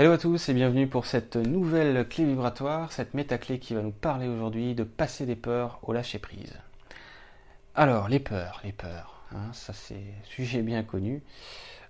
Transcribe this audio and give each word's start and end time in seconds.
Hello 0.00 0.12
à 0.12 0.16
tous 0.16 0.48
et 0.48 0.54
bienvenue 0.54 0.86
pour 0.86 1.04
cette 1.04 1.36
nouvelle 1.36 2.08
clé 2.08 2.24
vibratoire, 2.24 2.90
cette 2.90 3.12
métaclé 3.12 3.58
qui 3.58 3.74
va 3.74 3.82
nous 3.82 3.90
parler 3.90 4.28
aujourd'hui 4.28 4.74
de 4.74 4.82
passer 4.82 5.26
des 5.26 5.36
peurs 5.36 5.78
au 5.82 5.92
lâcher 5.92 6.18
prise. 6.18 6.54
Alors, 7.74 8.08
les 8.08 8.18
peurs, 8.18 8.62
les 8.64 8.72
peurs, 8.72 9.22
hein, 9.34 9.52
ça 9.52 9.74
c'est 9.74 10.14
sujet 10.24 10.62
bien 10.62 10.84
connu 10.84 11.22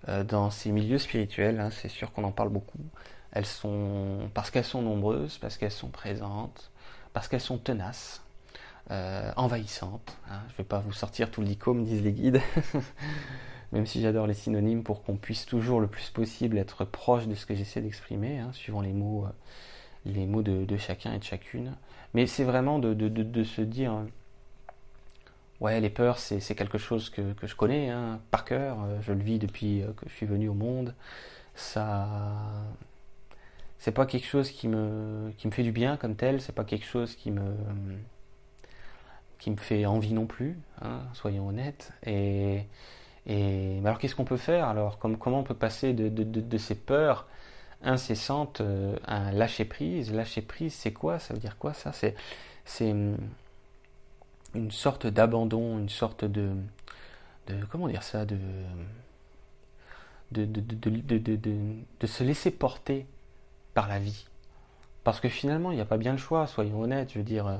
euh, 0.09 0.25
dans 0.25 0.49
ces 0.49 0.73
milieux 0.73 0.97
spirituels, 0.97 1.61
hein, 1.61 1.69
c'est 1.71 1.87
sûr 1.87 2.11
qu'on 2.11 2.25
en 2.25 2.33
parle 2.33 2.49
beaucoup. 2.49 2.83
Elles 3.31 3.45
sont, 3.45 4.29
parce 4.33 4.51
qu'elles 4.51 4.65
sont 4.65 4.81
nombreuses, 4.81 5.37
parce 5.37 5.55
qu'elles 5.55 5.71
sont 5.71 5.87
présentes, 5.87 6.69
parce 7.13 7.29
qu'elles 7.29 7.39
sont 7.39 7.59
tenaces, 7.59 8.21
euh, 8.89 9.31
envahissantes. 9.37 10.17
Hein. 10.29 10.41
Je 10.49 10.53
ne 10.55 10.57
vais 10.57 10.63
pas 10.65 10.79
vous 10.79 10.91
sortir 10.91 11.31
tout 11.31 11.41
l'icôme, 11.41 11.85
disent 11.85 12.03
les 12.03 12.11
guides. 12.11 12.41
même 13.71 13.85
si 13.85 14.01
j'adore 14.01 14.27
les 14.27 14.33
synonymes 14.33 14.83
pour 14.83 15.03
qu'on 15.03 15.15
puisse 15.15 15.45
toujours 15.45 15.79
le 15.79 15.87
plus 15.87 16.09
possible 16.09 16.57
être 16.57 16.83
proche 16.85 17.27
de 17.27 17.35
ce 17.35 17.45
que 17.45 17.55
j'essaie 17.55 17.81
d'exprimer, 17.81 18.39
hein, 18.39 18.51
suivant 18.53 18.81
les 18.81 18.93
mots, 18.93 19.25
euh, 19.25 19.29
les 20.05 20.25
mots 20.25 20.41
de, 20.41 20.77
chacun 20.77 21.13
et 21.13 21.19
de 21.19 21.23
chacune. 21.23 21.75
Mais 22.13 22.27
c'est 22.27 22.43
vraiment 22.43 22.79
de, 22.79 23.43
se 23.43 23.61
dire, 23.61 24.03
ouais, 25.61 25.79
les 25.79 25.89
peurs, 25.89 26.19
c'est 26.19 26.55
quelque 26.55 26.77
chose 26.77 27.09
que, 27.09 27.33
je 27.43 27.55
connais 27.55 27.89
hein, 27.89 28.19
par 28.29 28.43
cœur, 28.43 28.77
euh, 28.83 28.99
je 29.01 29.13
le 29.13 29.23
vis 29.23 29.39
depuis 29.39 29.81
euh, 29.81 29.93
que 29.93 30.07
je 30.09 30.13
suis 30.13 30.25
venu 30.25 30.49
au 30.49 30.53
monde. 30.53 30.93
Ça, 31.55 32.27
c'est 33.79 33.91
pas 33.91 34.05
quelque 34.05 34.27
chose 34.27 34.51
qui 34.51 34.67
me, 34.67 35.31
qui 35.37 35.47
me 35.47 35.53
fait 35.53 35.63
du 35.63 35.71
bien 35.71 35.95
comme 35.95 36.15
tel, 36.15 36.41
c'est 36.41 36.55
pas 36.55 36.65
quelque 36.65 36.85
chose 36.85 37.15
qui 37.15 37.31
me, 37.31 37.55
qui 39.39 39.49
me 39.49 39.57
fait 39.57 39.85
envie 39.85 40.13
non 40.13 40.25
plus, 40.25 40.57
hein, 40.81 41.01
soyons 41.13 41.47
honnêtes. 41.47 41.93
Et 42.05 42.65
et 43.27 43.79
alors 43.83 43.99
qu'est-ce 43.99 44.15
qu'on 44.15 44.25
peut 44.25 44.37
faire? 44.37 44.67
Alors 44.67 44.97
Comment 44.99 45.39
on 45.39 45.43
peut 45.43 45.53
passer 45.53 45.93
de, 45.93 46.57
ces 46.57 46.75
peurs 46.75 47.27
incessantes 47.83 48.61
euh, 48.61 48.95
à 49.05 49.17
un 49.17 49.31
lâcher 49.31 49.65
prise? 49.65 50.13
Lâcher 50.13 50.41
prise, 50.41 50.73
c'est 50.73 50.93
quoi? 50.93 51.19
Ça 51.19 51.33
veut 51.33 51.39
dire 51.39 51.57
quoi 51.57 51.73
ça? 51.73 51.91
C'est 51.93 52.91
hum, 52.91 53.17
une 54.55 54.71
sorte 54.71 55.07
d'abandon, 55.07 55.77
une 55.79 55.89
sorte 55.89 56.25
de, 56.25 56.51
comment 57.69 57.87
dire 57.87 58.03
ça? 58.03 58.25
De 58.25 58.37
de, 60.31 60.45
de, 60.45 62.07
se 62.07 62.23
laisser 62.23 62.51
porter 62.51 63.05
par 63.73 63.89
la 63.89 63.99
vie. 63.99 64.27
Parce 65.03 65.19
que 65.19 65.27
finalement, 65.27 65.71
il 65.71 65.75
n'y 65.75 65.81
a 65.81 65.85
pas 65.85 65.97
bien 65.97 66.13
le 66.13 66.17
choix, 66.17 66.47
soyons 66.47 66.79
honnêtes. 66.79 67.11
Je 67.11 67.17
veux 67.17 67.25
dire, 67.25 67.59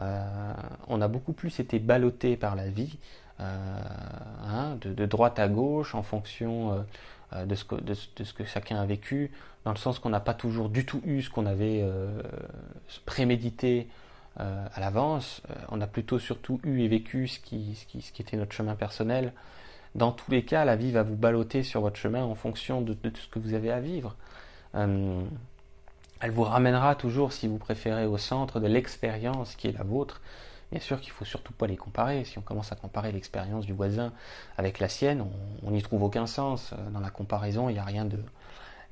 euh, 0.00 0.52
on 0.88 1.00
a 1.00 1.08
beaucoup 1.08 1.32
plus 1.32 1.60
été 1.60 1.78
ballotté 1.78 2.36
par 2.36 2.56
la 2.56 2.68
vie 2.68 2.98
euh, 3.40 3.44
hein, 4.44 4.76
de, 4.80 5.06
droite 5.06 5.38
à 5.38 5.48
gauche 5.48 5.94
en 5.94 6.02
fonction 6.02 6.84
euh, 7.34 7.44
de 7.44 7.54
ce, 7.54 7.64
que, 8.32 8.44
chacun 8.44 8.80
a 8.80 8.86
vécu, 8.86 9.30
dans 9.64 9.72
le 9.72 9.78
sens 9.78 9.98
qu'on 9.98 10.10
n'a 10.10 10.20
pas 10.20 10.34
toujours 10.34 10.68
du 10.68 10.84
tout 10.84 11.00
eu 11.04 11.22
ce 11.22 11.30
qu'on 11.30 11.46
avait 11.46 11.82
prémédité 13.06 13.88
à 14.36 14.80
l'avance. 14.80 15.40
on 15.70 15.80
a 15.80 15.86
plutôt 15.86 16.18
surtout 16.18 16.60
eu 16.62 16.80
et 16.80 16.88
vécu 16.88 17.28
ce 17.28 17.38
qui, 17.40 17.74
était 18.18 18.36
notre 18.36 18.52
chemin 18.52 18.74
personnel. 18.74 19.32
Dans 19.94 20.12
tous 20.12 20.30
les 20.30 20.44
cas, 20.44 20.66
la 20.66 20.76
vie 20.76 20.90
va 20.90 21.02
vous 21.02 21.16
balloter 21.16 21.62
sur 21.62 21.80
votre 21.80 21.96
chemin 21.96 22.22
en 22.22 22.34
fonction 22.34 22.82
de, 22.82 22.92
de 22.92 23.16
ce 23.16 23.28
que 23.28 23.38
vous 23.38 23.54
avez 23.54 23.70
à 23.70 23.80
vivre. 23.80 24.14
Elle 26.22 26.30
vous 26.30 26.44
ramènera 26.44 26.94
toujours, 26.94 27.32
si 27.32 27.48
vous 27.48 27.58
préférez, 27.58 28.06
au 28.06 28.16
centre 28.16 28.60
de 28.60 28.66
l'expérience 28.68 29.56
qui 29.56 29.68
est 29.68 29.76
la 29.76 29.84
vôtre. 29.84 30.20
Bien 30.70 30.80
sûr 30.80 31.00
qu'il 31.00 31.10
ne 31.10 31.16
faut 31.16 31.24
surtout 31.24 31.52
pas 31.52 31.66
les 31.66 31.76
comparer. 31.76 32.24
Si 32.24 32.38
on 32.38 32.42
commence 32.42 32.72
à 32.72 32.76
comparer 32.76 33.12
l'expérience 33.12 33.66
du 33.66 33.72
voisin 33.72 34.12
avec 34.56 34.78
la 34.78 34.88
sienne, 34.88 35.26
on 35.62 35.70
n'y 35.72 35.82
trouve 35.82 36.02
aucun 36.02 36.26
sens. 36.26 36.72
Dans 36.92 37.00
la 37.00 37.10
comparaison, 37.10 37.68
il 37.68 37.74
n'y 37.74 37.78
a 37.78 37.84
rien 37.84 38.04
de, 38.04 38.18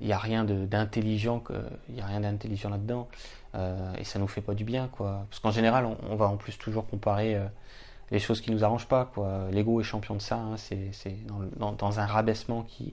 il 0.00 0.68
d'intelligent, 0.68 1.42
il 1.88 1.96
y 1.96 2.00
a 2.00 2.06
rien 2.06 2.20
d'intelligent 2.20 2.68
là-dedans, 2.68 3.08
euh, 3.54 3.94
et 3.98 4.04
ça 4.04 4.18
nous 4.18 4.28
fait 4.28 4.40
pas 4.40 4.54
du 4.54 4.64
bien, 4.64 4.88
quoi. 4.88 5.26
Parce 5.30 5.40
qu'en 5.40 5.50
général, 5.50 5.86
on, 5.86 6.16
va 6.16 6.26
en 6.26 6.36
plus 6.36 6.58
toujours 6.58 6.86
comparer 6.86 7.36
euh, 7.36 7.44
les 8.10 8.18
choses 8.18 8.40
qui 8.40 8.50
nous 8.50 8.64
arrangent 8.64 8.88
pas. 8.88 9.10
L'ego 9.50 9.80
est 9.80 9.84
champion 9.84 10.14
de 10.14 10.20
ça. 10.20 10.36
Hein. 10.36 10.56
c'est 10.56 11.16
dans, 11.56 12.00
un 12.00 12.06
rabaissement 12.06 12.62
qui 12.62 12.92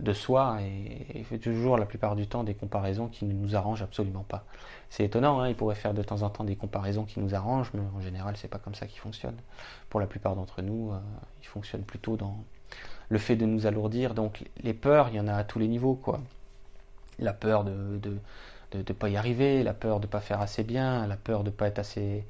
de 0.00 0.12
soi 0.12 0.58
et, 0.62 1.06
il 1.14 1.24
fait 1.24 1.38
toujours 1.38 1.76
la 1.76 1.86
plupart 1.86 2.16
du 2.16 2.26
temps 2.26 2.44
des 2.44 2.54
comparaisons 2.54 3.08
qui 3.08 3.24
ne 3.24 3.32
nous 3.32 3.56
arrangent 3.56 3.82
absolument 3.82 4.24
pas. 4.24 4.44
C'est 4.88 5.04
étonnant, 5.04 5.40
hein, 5.40 5.48
il 5.48 5.54
pourrait 5.54 5.74
faire 5.74 5.94
de 5.94 6.02
temps 6.02 6.22
en 6.22 6.30
temps 6.30 6.44
des 6.44 6.56
comparaisons 6.56 7.04
qui 7.04 7.20
nous 7.20 7.34
arrangent, 7.34 7.70
mais 7.74 7.82
en 7.94 8.00
général 8.00 8.36
c'est 8.36 8.48
pas 8.48 8.58
comme 8.58 8.74
ça 8.74 8.86
qu'il 8.86 9.00
fonctionne. 9.00 9.36
Pour 9.88 10.00
la 10.00 10.06
plupart 10.06 10.34
d'entre 10.36 10.62
nous, 10.62 10.92
euh, 10.92 10.98
il 11.42 11.46
fonctionne 11.46 11.82
plutôt 11.82 12.16
dans 12.16 12.44
le 13.08 13.18
fait 13.18 13.36
de 13.36 13.46
nous 13.46 13.66
alourdir. 13.66 14.14
Donc 14.14 14.44
les 14.62 14.74
peurs, 14.74 15.08
il 15.08 15.16
y 15.16 15.20
en 15.20 15.28
a 15.28 15.34
à 15.34 15.44
tous 15.44 15.58
les 15.58 15.68
niveaux, 15.68 15.94
quoi. 15.94 16.20
La 17.18 17.32
peur 17.32 17.64
de 17.64 18.00
de, 18.72 18.92
pas 18.92 19.08
y 19.08 19.16
arriver, 19.16 19.62
la 19.62 19.74
peur 19.74 20.00
de 20.00 20.06
pas 20.06 20.20
faire 20.20 20.40
assez 20.40 20.62
bien, 20.62 21.06
la 21.06 21.16
peur 21.16 21.44
de 21.44 21.50
pas 21.50 21.66
être 21.66 21.78
assez 21.78 22.24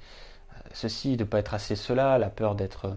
euh, 0.54 0.60
ceci, 0.72 1.16
de 1.16 1.24
pas 1.24 1.38
être 1.38 1.54
assez 1.54 1.76
cela, 1.76 2.18
la 2.18 2.30
peur 2.30 2.54
d'être 2.54 2.94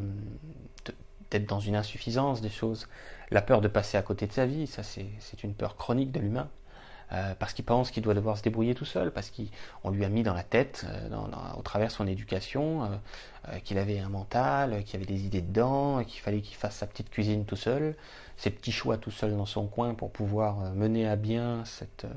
dans 1.40 1.60
une 1.60 1.76
insuffisance 1.76 2.42
des 2.42 2.50
choses, 2.50 2.88
la 3.32 3.42
peur 3.42 3.62
de 3.62 3.68
passer 3.68 3.98
à 3.98 4.02
côté 4.02 4.28
de 4.28 4.34
sa 4.34 4.46
vie, 4.46 4.68
ça 4.68 4.84
c'est 4.84 5.44
une 5.44 5.54
peur 5.54 5.76
chronique 5.76 6.12
de 6.12 6.20
l'humain. 6.20 6.50
Euh, 7.12 7.36
parce 7.38 7.54
qu'il 7.54 7.66
pense 7.66 7.92
qu'il 7.92 8.02
doit 8.02 8.16
devoir 8.16 8.38
se 8.38 8.44
débrouiller 8.44 8.74
tout 8.74 8.86
seul, 8.86 9.12
parce 9.12 9.32
qu'on 9.32 9.92
lui 9.92 10.04
a 10.04 10.10
mis 10.10 10.24
dans 10.24 10.34
la 10.34 10.42
tête, 10.42 10.86
euh, 10.90 11.10
au 11.58 11.62
travers 11.62 11.90
de 11.90 11.94
son 11.94 12.08
éducation, 12.08 12.84
euh, 12.84 13.60
qu'il 13.60 13.78
avait 13.78 14.00
un 14.00 14.10
mental, 14.10 14.84
qu'il 14.84 14.98
avait 14.98 15.06
des 15.06 15.26
idées 15.26 15.42
dedans, 15.42 16.04
qu'il 16.04 16.22
fallait 16.22 16.42
qu'il 16.42 16.56
fasse 16.56 16.78
sa 16.78 16.88
petite 16.88 17.12
cuisine 17.12 17.46
tout 17.46 17.56
seul, 17.56 17.96
ses 18.38 18.50
petits 18.50 18.72
choix 18.72 18.98
tout 18.98 19.12
seul 19.12 19.36
dans 19.38 19.46
son 19.46 19.68
coin 19.68 19.94
pour 19.94 20.12
pouvoir 20.12 20.74
mener 20.74 21.08
à 21.08 21.16
bien 21.16 21.64
cette, 21.66 22.08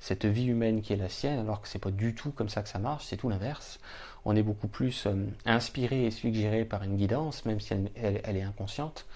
cette 0.00 0.24
vie 0.24 0.46
humaine 0.46 0.82
qui 0.82 0.94
est 0.94 0.96
la 0.96 1.08
sienne, 1.08 1.38
alors 1.38 1.60
que 1.60 1.68
c'est 1.68 1.78
pas 1.78 1.92
du 1.92 2.14
tout 2.14 2.32
comme 2.32 2.48
ça 2.48 2.62
que 2.62 2.68
ça 2.68 2.80
marche, 2.80 3.04
c'est 3.06 3.18
tout 3.18 3.28
l'inverse. 3.28 3.78
On 4.24 4.36
est 4.36 4.42
beaucoup 4.42 4.68
plus 4.68 5.08
inspiré 5.46 6.06
et 6.06 6.10
suggéré 6.10 6.64
par 6.64 6.82
une 6.82 6.96
guidance, 6.96 7.44
même 7.46 7.60
si 7.60 7.74
elle 7.94 8.36
est 8.36 8.42
inconsciente. 8.42 9.06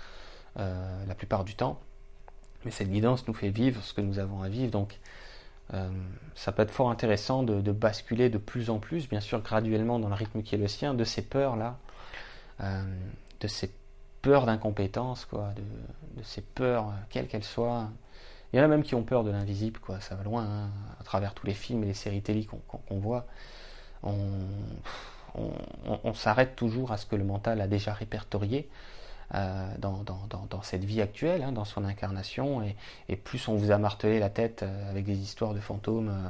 Euh, 0.60 1.04
la 1.08 1.16
plupart 1.16 1.42
du 1.42 1.56
temps. 1.56 1.80
Mais 2.64 2.70
cette 2.70 2.88
guidance 2.88 3.26
nous 3.26 3.34
fait 3.34 3.50
vivre 3.50 3.82
ce 3.82 3.92
que 3.92 4.00
nous 4.00 4.20
avons 4.20 4.42
à 4.42 4.48
vivre. 4.48 4.70
Donc 4.70 5.00
euh, 5.72 5.90
ça 6.36 6.52
peut 6.52 6.62
être 6.62 6.70
fort 6.70 6.90
intéressant 6.90 7.42
de, 7.42 7.72
basculer 7.72 8.30
de 8.30 8.38
plus 8.38 8.70
en 8.70 8.78
plus, 8.78 9.08
bien 9.08 9.18
sûr 9.18 9.42
graduellement 9.42 9.98
dans 9.98 10.08
le 10.08 10.14
rythme 10.14 10.42
qui 10.42 10.54
est 10.54 10.58
le 10.58 10.68
sien, 10.68 10.94
de 10.94 11.02
ces 11.02 11.22
peurs-là, 11.22 11.76
euh, 12.60 12.84
de 13.40 13.48
ces 13.48 13.74
peurs 14.22 14.46
d'incompétence, 14.46 15.24
quoi, 15.24 15.50
de, 15.56 16.22
ces 16.22 16.42
peurs, 16.42 16.92
quelles 17.10 17.26
qu'elles 17.26 17.42
soient. 17.42 17.90
Il 18.52 18.58
y 18.58 18.60
en 18.60 18.64
a 18.64 18.68
même 18.68 18.84
qui 18.84 18.94
ont 18.94 19.02
peur 19.02 19.24
de 19.24 19.32
l'invisible, 19.32 19.80
quoi, 19.80 20.00
ça 20.00 20.14
va 20.14 20.22
loin, 20.22 20.44
hein, 20.44 20.70
à 21.00 21.02
travers 21.02 21.34
tous 21.34 21.48
les 21.48 21.54
films 21.54 21.82
et 21.82 21.86
les 21.86 21.94
séries 21.94 22.22
télé 22.22 22.46
qu'on 22.46 22.98
voit. 23.00 23.26
On, 24.04 26.14
s'arrête 26.14 26.54
toujours 26.54 26.92
à 26.92 26.96
ce 26.96 27.06
que 27.06 27.16
le 27.16 27.24
mental 27.24 27.60
a 27.60 27.66
déjà 27.66 27.92
répertorié 27.92 28.68
euh, 29.34 29.74
dans, 29.78 30.62
cette 30.62 30.84
vie 30.84 31.00
actuelle, 31.00 31.42
hein, 31.42 31.52
dans 31.52 31.64
son 31.64 31.84
incarnation, 31.84 32.62
et, 33.08 33.16
plus 33.16 33.48
on 33.48 33.56
vous 33.56 33.70
a 33.70 33.78
martelé 33.78 34.18
la 34.18 34.30
tête 34.30 34.62
euh, 34.62 34.90
avec 34.90 35.04
des 35.04 35.18
histoires 35.18 35.54
de 35.54 35.60
fantômes, 35.60 36.08
euh, 36.08 36.28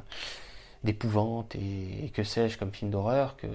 d'épouvante 0.84 1.54
et, 1.54 2.10
que 2.14 2.22
sais-je 2.22 2.58
comme 2.58 2.72
film 2.72 2.90
d'horreur, 2.90 3.36
que 3.36 3.46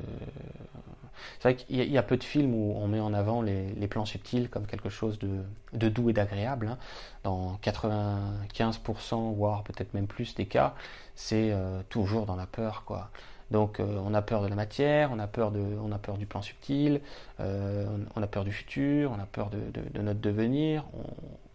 c'est 1.39 1.49
vrai 1.49 1.55
qu'il 1.55 1.75
y, 1.75 1.97
a 1.97 2.03
peu 2.03 2.15
de 2.15 2.23
films 2.23 2.53
où 2.53 2.75
on 2.77 2.87
met 2.87 2.99
en 2.99 3.13
avant 3.13 3.41
les, 3.41 3.87
plans 3.87 4.05
subtils 4.05 4.49
comme 4.49 4.65
quelque 4.65 4.89
chose 4.89 5.19
de, 5.19 5.89
doux 5.89 6.09
et 6.09 6.13
d'agréable. 6.13 6.67
Hein. 6.67 6.77
Dans 7.23 7.59
95%, 7.61 9.35
voire 9.35 9.63
peut-être 9.63 9.93
même 9.93 10.07
plus 10.07 10.33
des 10.35 10.45
cas, 10.45 10.75
c'est 11.15 11.53
toujours 11.89 12.25
dans 12.25 12.37
la 12.37 12.47
peur, 12.47 12.83
quoi. 12.85 13.11
Donc 13.51 13.79
euh, 13.79 13.99
on 14.05 14.13
a 14.13 14.21
peur 14.21 14.41
de 14.41 14.47
la 14.47 14.55
matière, 14.55 15.11
on 15.11 15.19
a 15.19 15.27
peur, 15.27 15.51
de, 15.51 15.59
on 15.59 15.91
a 15.91 15.97
peur 15.97 16.17
du 16.17 16.25
plan 16.25 16.41
subtil, 16.41 17.01
euh, 17.39 17.87
on 18.15 18.21
a 18.21 18.27
peur 18.27 18.43
du 18.43 18.51
futur, 18.51 19.11
on 19.11 19.19
a 19.19 19.25
peur 19.25 19.49
de, 19.49 19.59
notre 19.99 20.19
devenir, 20.19 20.85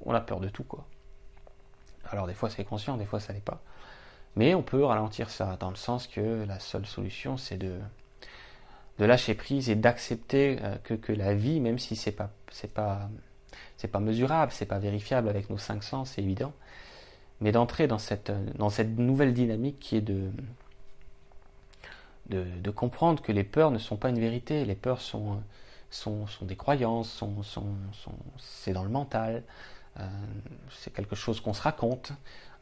on, 0.04 0.12
a 0.12 0.20
peur 0.20 0.40
de 0.40 0.48
tout 0.48 0.64
quoi. 0.64 0.84
Alors 2.10 2.26
des 2.26 2.34
fois 2.34 2.50
c'est 2.50 2.64
conscient, 2.64 2.96
des 2.96 3.06
fois 3.06 3.20
ça 3.20 3.32
l'est 3.32 3.44
pas. 3.44 3.60
Mais 4.36 4.54
on 4.56 4.62
peut 4.62 4.84
ralentir 4.84 5.30
ça 5.30 5.56
dans 5.60 5.70
le 5.70 5.76
sens 5.76 6.08
que 6.08 6.44
la 6.46 6.58
seule 6.58 6.86
solution 6.86 7.36
c'est 7.36 7.58
de, 7.58 7.78
de 8.98 9.04
lâcher 9.04 9.34
prise 9.34 9.70
et 9.70 9.76
d'accepter 9.76 10.58
euh, 10.62 10.76
que, 10.82 10.94
que, 10.94 11.12
la 11.12 11.34
vie, 11.34 11.60
même 11.60 11.78
si 11.78 11.94
c'est 11.94 12.12
pas 12.12 12.30
c'est 12.50 12.74
pas 12.74 13.08
c'est 13.76 13.88
pas 13.88 14.00
mesurable, 14.00 14.50
c'est 14.50 14.66
pas 14.66 14.80
vérifiable 14.80 15.28
avec 15.28 15.48
nos 15.48 15.58
cinq 15.58 15.84
sens, 15.84 16.10
c'est 16.10 16.22
évident, 16.22 16.52
mais 17.40 17.52
d'entrer 17.52 17.86
dans 17.86 17.98
cette 17.98 18.32
dans 18.56 18.68
cette 18.68 18.98
nouvelle 18.98 19.32
dynamique 19.32 19.78
qui 19.78 19.96
est 19.96 20.00
de 20.00 20.32
de, 22.26 22.70
comprendre 22.70 23.22
que 23.22 23.32
les 23.32 23.44
peurs 23.44 23.70
ne 23.70 23.78
sont 23.78 23.96
pas 23.96 24.08
une 24.08 24.18
vérité, 24.18 24.64
les 24.64 24.74
peurs 24.74 25.00
sont, 25.00 25.42
sont, 25.90 26.26
des 26.42 26.56
croyances, 26.56 27.10
sont, 27.10 27.42
c'est 28.38 28.72
dans 28.72 28.82
le 28.82 28.88
mental, 28.88 29.42
euh, 30.00 30.08
c'est 30.70 30.92
quelque 30.92 31.14
chose 31.14 31.40
qu'on 31.40 31.54
se 31.54 31.62
raconte, 31.62 32.12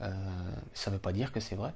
euh, 0.01 0.11
ça 0.75 0.91
ne 0.91 0.97
veut 0.97 1.01
pas 1.01 1.13
dire 1.13 1.33
que 1.33 1.41
c'est 1.41 1.55
vrai. 1.55 1.73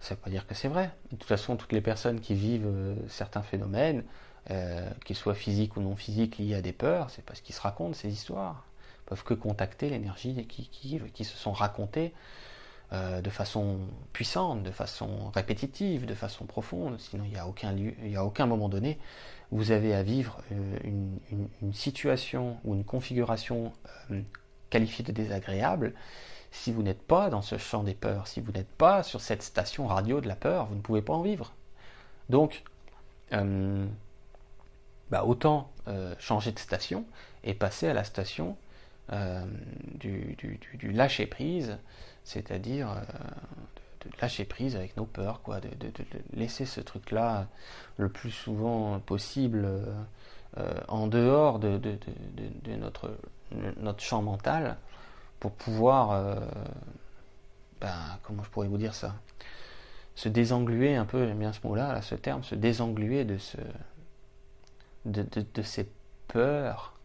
Ça 0.00 0.14
ne 0.14 0.16
veut 0.16 0.22
pas 0.22 0.30
dire 0.30 0.46
que 0.46 0.54
c'est 0.54 0.68
vrai. 0.68 0.90
De 1.12 1.16
toute 1.16 1.28
façon, 1.28 1.56
toutes 1.56 1.72
les 1.72 1.82
personnes 1.82 2.20
qui 2.20 2.34
vivent 2.34 2.66
euh, 2.66 2.94
certains 3.08 3.42
phénomènes, 3.42 4.04
qu'ils 5.04 5.14
soient 5.14 5.34
physiques 5.34 5.76
ou 5.76 5.80
non 5.80 5.94
physiques 5.94 6.38
liés 6.38 6.54
à 6.56 6.62
des 6.62 6.72
peurs, 6.72 7.10
c'est 7.10 7.24
parce 7.24 7.40
qu'ils 7.40 7.54
se 7.54 7.60
racontent 7.60 7.92
ces 7.92 8.08
histoires. 8.08 8.64
Peuvent 9.06 9.22
que 9.22 9.34
contacter 9.34 9.90
l'énergie 9.90 10.44
qui, 10.46 10.66
qui, 10.68 10.98
qui, 11.12 11.24
se 11.24 11.36
sont 11.36 11.52
racontées 11.52 12.12
euh, 12.92 13.20
de 13.20 13.30
façon 13.30 13.78
puissante, 14.12 14.64
de 14.64 14.72
façon 14.72 15.30
répétitive, 15.30 16.06
de 16.06 16.14
façon 16.14 16.44
profonde, 16.44 16.98
sinon 16.98 17.22
il 17.24 17.30
n'y 17.30 17.38
a, 17.38 17.46
aucun 17.46 17.72
a 18.16 18.24
aucun 18.24 18.46
moment 18.46 18.68
donné 18.68 18.98
vous 19.52 19.70
avez 19.70 19.94
à 19.94 20.02
vivre 20.02 20.40
euh, 20.52 20.78
une, 20.82 21.72
situation 21.72 22.58
ou 22.64 22.74
une 22.74 22.84
configuration 22.84 23.72
euh, 24.10 24.20
qualifiée 24.70 25.04
de 25.04 25.12
désagréable. 25.12 25.92
Si 26.50 26.72
vous 26.72 26.82
n'êtes 26.82 27.02
pas 27.02 27.30
dans 27.30 27.42
ce 27.42 27.58
champ 27.58 27.84
des 27.84 27.94
peurs, 27.94 28.26
si 28.26 28.40
vous 28.40 28.50
n'êtes 28.50 28.70
pas 28.70 29.04
sur 29.04 29.20
cette 29.20 29.42
station 29.42 29.86
radio 29.86 30.20
de 30.20 30.26
la 30.26 30.34
peur, 30.34 30.66
vous 30.66 30.74
ne 30.74 30.80
pouvez 30.80 31.02
pas 31.02 31.12
en 31.12 31.22
vivre. 31.22 31.52
Donc, 32.28 32.64
bah, 33.30 35.24
autant 35.24 35.70
changer 36.18 36.50
de 36.50 36.58
station 36.58 37.04
et 37.44 37.54
passer 37.54 37.86
à 37.86 37.94
la 37.94 38.02
station 38.02 38.56
du, 39.10 40.36
du, 40.78 40.92
lâcher 40.92 41.26
prise, 41.26 41.78
c'est-à-dire 42.24 42.90
euh, 42.90 43.00
de, 44.04 44.10
lâcher 44.20 44.44
prise 44.44 44.76
avec 44.76 44.96
nos 44.96 45.04
peurs, 45.04 45.42
quoi, 45.42 45.60
de, 45.60 45.68
laisser 46.32 46.64
ce 46.64 46.80
truc-là 46.80 47.48
le 47.96 48.08
plus 48.08 48.30
souvent 48.30 49.00
possible 49.00 49.64
euh, 49.64 49.84
euh, 50.58 50.74
en 50.88 51.06
dehors 51.06 51.58
de, 51.58 51.80
notre, 52.78 53.16
notre 53.78 54.00
champ 54.00 54.22
mental 54.22 54.76
pour 55.38 55.52
pouvoir, 55.52 56.36
ben, 57.80 57.94
comment 58.22 58.42
je 58.42 58.50
pourrais 58.50 58.68
vous 58.68 58.76
dire 58.76 58.94
ça, 58.94 59.14
se 60.14 60.28
désengluer 60.28 60.96
un 60.96 61.06
peu, 61.06 61.26
j'aime 61.26 61.38
bien 61.38 61.52
ce 61.52 61.66
mot-là, 61.66 61.94
là, 61.94 62.02
ce 62.02 62.14
terme, 62.14 62.42
se 62.42 62.54
désengluer 62.54 63.24
de, 63.24 63.38
ce, 63.38 63.56
de, 65.06 65.62
ces 65.62 65.90
peurs 66.28 66.99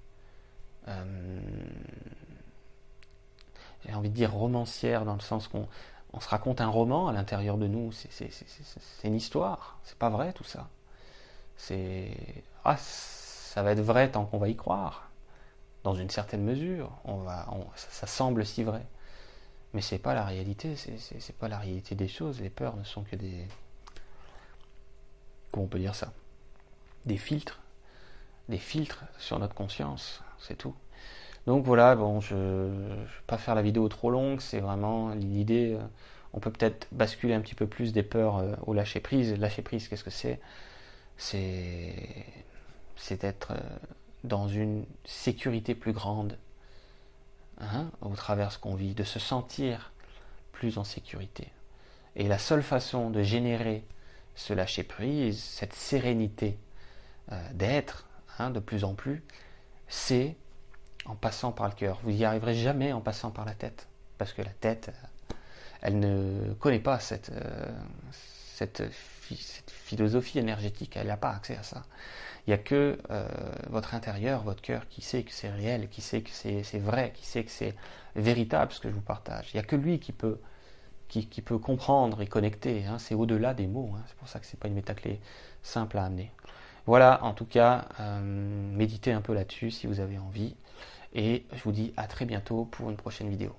j'ai 3.86 3.94
envie 3.94 4.10
de 4.10 4.16
dire 4.16 4.34
romancière, 4.34 5.06
dans 5.06 5.14
le 5.14 5.22
sens 5.22 5.48
qu'on 5.48 5.68
on 6.14 6.20
se 6.20 6.30
raconte 6.30 6.62
un 6.62 6.68
roman 6.68 7.08
à 7.10 7.14
l'intérieur 7.14 7.58
de 7.58 7.68
nous. 7.68 7.92
C'est 7.92 8.30
une 9.04 9.16
histoire. 9.16 9.80
C'est 9.84 9.98
pas 9.98 10.10
vrai 10.10 10.34
tout 10.34 10.46
ça. 10.46 10.70
C'est 11.58 12.12
ah, 12.64 12.78
ça 12.78 13.64
va 13.64 13.72
être 13.72 13.82
vrai 13.82 14.10
tant 14.12 14.26
qu'on 14.26 14.38
va 14.38 14.50
y 14.50 14.56
croire. 14.56 15.10
Dans 15.84 15.94
une 15.94 16.10
certaine 16.10 16.44
mesure, 16.44 16.92
va, 17.06 17.48
ça, 17.76 18.08
semble 18.08 18.44
si 18.44 18.64
vrai, 18.64 18.84
mais 19.74 19.82
c'est 19.82 20.00
pas 20.00 20.16
la 20.16 20.26
réalité. 20.26 20.76
C'est 20.76 21.36
pas 21.38 21.48
la 21.48 21.60
réalité 21.60 21.94
des 21.94 22.08
choses. 22.08 22.42
Les 22.42 22.50
peurs 22.50 22.76
ne 22.76 22.84
sont 22.84 23.04
que 23.04 23.16
des 23.16 23.46
comment 25.52 25.66
on 25.66 25.70
peut 25.70 25.80
dire 25.80 25.96
ça 25.96 26.12
Des 27.06 27.18
filtres, 27.18 27.60
des 28.50 28.58
filtres 28.58 29.04
sur 29.18 29.40
notre 29.40 29.56
conscience. 29.56 30.22
C'est 30.40 30.58
tout. 30.58 30.76
Donc 31.48 31.64
voilà, 31.64 31.96
bon, 31.96 32.22
je 32.22 32.36
ne 32.36 32.90
vais 32.90 33.06
pas 33.28 33.38
faire 33.38 33.56
la 33.56 33.62
vidéo 33.62 33.88
trop 33.88 34.10
longue, 34.10 34.42
c'est 34.42 34.60
vraiment 34.60 35.10
l'idée, 35.14 35.74
euh, 35.74 35.84
on 36.34 36.40
peut 36.40 36.52
peut-être 36.52 36.88
basculer 36.92 37.36
un 37.36 37.42
petit 37.42 37.54
peu 37.54 37.68
plus 37.68 37.94
des 37.94 38.02
peurs 38.02 38.38
euh, 38.38 38.56
au 38.66 38.74
lâcher 38.74 39.00
prise. 39.00 39.38
Lâcher 39.38 39.62
prise, 39.62 39.88
qu'est-ce 39.88 40.04
que 40.04 40.10
c'est? 40.10 40.40
C'est 41.18 41.94
c'est 42.96 43.24
être 43.24 43.52
euh, 43.52 43.60
dans 44.24 44.48
une 44.48 44.86
sécurité 45.04 45.76
plus 45.76 45.94
grande 45.94 46.38
hein, 47.60 47.92
au 48.02 48.16
travers 48.16 48.52
ce 48.52 48.58
qu'on 48.58 48.74
vit, 48.74 48.96
de 48.96 49.04
se 49.04 49.20
sentir 49.20 49.92
plus 50.52 50.78
en 50.80 50.84
sécurité. 50.84 51.50
Et 52.16 52.28
la 52.28 52.40
seule 52.40 52.64
façon 52.64 53.12
de 53.12 53.22
générer 53.22 53.84
ce 54.36 54.54
lâcher 54.54 54.84
prise, 54.84 55.42
cette 55.42 55.74
sérénité 55.74 56.58
d'être 57.54 58.05
hein, 58.40 58.50
de 58.50 58.60
plus 58.60 58.84
en 58.84 58.94
plus, 58.94 59.24
c'est 59.88 60.36
en 61.06 61.16
passant 61.16 61.52
par 61.52 61.68
le 61.68 61.74
cœur. 61.74 62.00
Vous 62.04 62.12
n'y 62.12 62.26
arriverez 62.26 62.56
jamais 62.56 62.94
en 62.94 63.02
passant 63.02 63.32
par 63.32 63.46
la 63.46 63.54
tête, 63.54 63.88
parce 64.18 64.34
que 64.34 64.42
la 64.42 64.52
tête, 64.52 64.92
elle 65.82 66.00
ne 66.00 66.54
connaît 66.60 66.80
pas 66.80 67.00
cette, 67.00 67.30
euh, 67.30 67.72
cette, 68.12 68.84
philosophie 69.68 70.40
énergétique, 70.40 70.98
elle 70.98 71.08
n'a 71.08 71.18
pas 71.18 71.32
accès 71.32 71.56
à 71.56 71.64
ça. 71.64 71.84
Il 72.48 72.52
n'y 72.52 72.54
a 72.56 72.58
que 72.58 72.98
euh, 73.12 73.28
votre 73.70 73.94
intérieur, 73.94 74.44
votre 74.44 74.62
cœur, 74.62 74.88
qui 74.88 75.02
sait 75.02 75.24
que 75.24 75.32
c'est 75.32 75.50
réel, 75.50 75.90
qui 75.90 76.02
sait 76.02 76.22
que 76.22 76.32
c'est 76.32 76.80
vrai, 76.80 77.12
qui 77.16 77.26
sait 77.26 77.44
que 77.44 77.52
c'est 77.52 77.76
véritable 78.16 78.72
ce 78.72 78.80
que 78.80 78.90
je 78.90 78.94
vous 78.94 79.02
partage. 79.02 79.50
Il 79.54 79.58
n'y 79.58 79.60
a 79.60 79.64
que 79.64 79.76
lui 79.76 80.00
qui 80.00 80.12
peut, 80.12 80.40
qui, 81.08 81.42
peut 81.42 81.58
comprendre 81.58 82.22
et 82.22 82.28
connecter. 82.28 82.86
Hein. 82.86 82.98
C'est 83.00 83.16
au-delà 83.16 83.54
des 83.54 83.68
mots. 83.68 83.94
Hein. 83.96 84.04
C'est 84.08 84.18
pour 84.18 84.28
ça 84.28 84.40
que 84.40 84.46
ce 84.46 84.56
n'est 84.56 84.60
pas 84.60 84.68
une 84.68 84.74
métaclé 84.74 85.20
simple 85.64 85.98
à 85.98 86.06
amener. 86.06 86.32
Voilà, 86.86 87.24
en 87.24 87.34
tout 87.34 87.46
cas, 87.46 87.86
euh, 88.00 88.20
méditez 88.22 89.12
un 89.12 89.22
peu 89.22 89.34
là-dessus 89.34 89.72
si 89.72 89.88
vous 89.88 90.00
avez 90.00 90.20
envie. 90.20 90.56
Et 91.14 91.46
je 91.54 91.64
vous 91.64 91.72
dis 91.72 91.94
à 91.98 92.08
très 92.08 92.26
bientôt 92.26 92.66
pour 92.66 92.90
une 92.90 92.98
prochaine 92.98 93.30
vidéo. 93.30 93.56